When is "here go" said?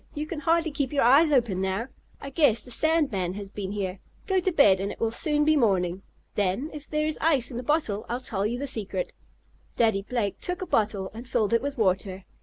3.69-4.39